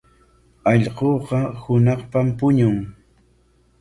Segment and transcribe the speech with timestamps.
[0.71, 2.77] Allquuqa hunaqpam puñun.